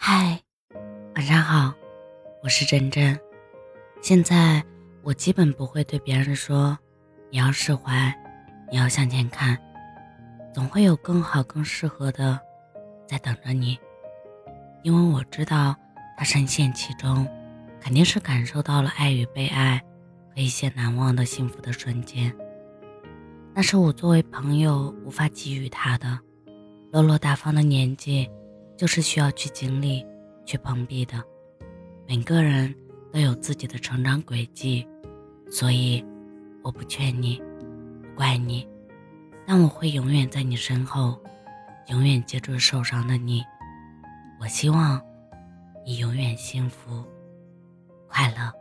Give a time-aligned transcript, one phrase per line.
[0.00, 0.40] 嗨，
[1.16, 1.74] 晚上好，
[2.40, 3.18] 我是真真。
[4.00, 4.64] 现在
[5.02, 6.78] 我基本不会对别人说
[7.30, 8.16] “你要释怀，
[8.70, 9.58] 你要向前看”，
[10.54, 12.38] 总会有更好、更适合的
[13.08, 13.76] 在等着你。
[14.84, 15.74] 因为我知道
[16.16, 17.28] 他深陷其中，
[17.80, 19.82] 肯定是感受到了爱与被爱
[20.32, 22.32] 和一些难忘的幸福的瞬间。
[23.52, 26.16] 那是我作为朋友无法给予他的。
[26.92, 28.30] 落落大方的年纪，
[28.78, 30.06] 就是需要去经历、
[30.46, 31.22] 去碰壁的。
[32.06, 32.72] 每个人
[33.12, 34.86] 都有自己的成长轨迹，
[35.50, 36.02] 所以
[36.62, 37.42] 我不劝你，
[38.00, 38.66] 不怪你，
[39.44, 41.20] 但我会永远在你身后，
[41.88, 43.42] 永远接住受伤的你。
[44.40, 45.02] 我希望
[45.84, 47.04] 你永远幸福、
[48.06, 48.52] 快乐。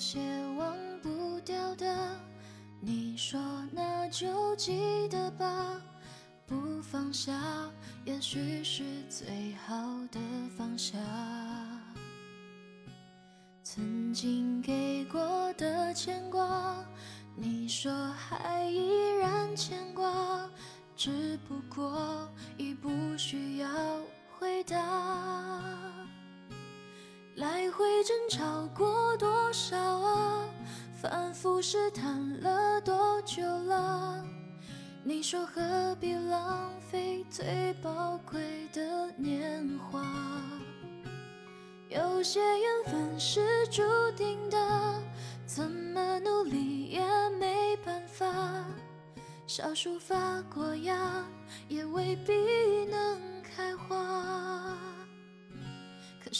[0.00, 0.18] 些
[0.56, 2.18] 忘不掉的，
[2.80, 3.38] 你说
[3.70, 5.78] 那就记得吧。
[6.46, 7.38] 不放下，
[8.06, 9.74] 也许是最好
[10.10, 10.18] 的
[10.56, 10.96] 放下。
[13.62, 16.82] 曾经给过的牵挂，
[17.36, 20.50] 你说还依然牵挂，
[20.96, 22.26] 只不过
[22.56, 23.68] 已不需要
[24.38, 25.79] 回答。
[27.40, 30.44] 来回争吵过多少啊？
[31.00, 34.22] 反复试探了多久了？
[35.02, 40.04] 你说何必浪费最宝贵的年华？
[41.88, 43.82] 有些缘分是注
[44.14, 45.02] 定的，
[45.46, 47.00] 怎么努力也
[47.38, 48.26] 没办法。
[49.46, 51.24] 小树发过芽，
[51.68, 54.09] 也未必能开花。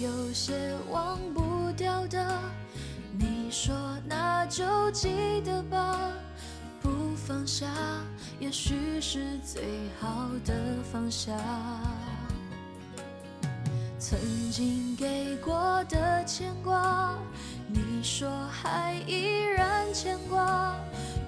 [0.00, 0.54] 有些
[0.90, 2.38] 忘不掉的，
[3.18, 3.74] 你说
[4.06, 5.98] 那就记得吧。
[6.80, 7.66] 不放下，
[8.38, 9.62] 也许是最
[10.00, 10.54] 好的
[10.92, 11.32] 放下。
[13.98, 14.18] 曾
[14.50, 17.14] 经给过的牵挂，
[17.66, 20.74] 你说还依然牵挂，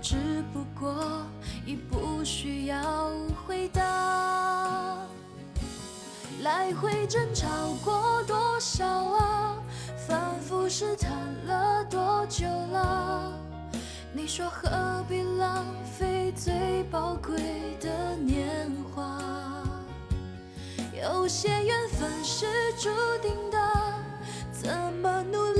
[0.00, 0.16] 只
[0.52, 1.26] 不过
[1.66, 3.10] 已不需要
[3.46, 4.39] 回答。
[6.42, 7.46] 来回争吵
[7.84, 9.56] 过多少啊？
[10.08, 11.10] 反复试探
[11.46, 13.30] 了多久了？
[14.12, 19.20] 你说何必浪费最宝贵的年华？
[20.98, 22.46] 有些缘分是
[22.78, 22.88] 注
[23.20, 23.58] 定的，
[24.50, 24.70] 怎
[25.02, 25.59] 么努力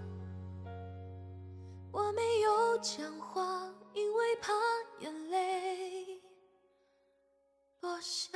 [2.81, 4.51] 讲话，因为怕
[4.99, 6.19] 眼泪
[7.81, 8.30] 落下。